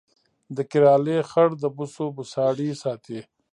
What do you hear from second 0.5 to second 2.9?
د کرهالې خړ د بوسو بوساړې